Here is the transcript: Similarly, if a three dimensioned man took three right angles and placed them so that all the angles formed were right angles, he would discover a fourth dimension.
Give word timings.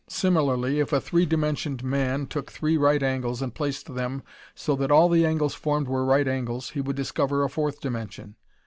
Similarly, 0.09 0.79
if 0.79 0.91
a 0.93 0.99
three 0.99 1.27
dimensioned 1.27 1.83
man 1.83 2.25
took 2.25 2.49
three 2.51 2.75
right 2.75 3.03
angles 3.03 3.39
and 3.39 3.53
placed 3.53 3.93
them 3.93 4.23
so 4.55 4.75
that 4.77 4.89
all 4.89 5.09
the 5.09 5.27
angles 5.27 5.53
formed 5.53 5.87
were 5.87 6.03
right 6.03 6.27
angles, 6.27 6.71
he 6.71 6.81
would 6.81 6.95
discover 6.95 7.43
a 7.43 7.49
fourth 7.51 7.79
dimension. 7.81 8.35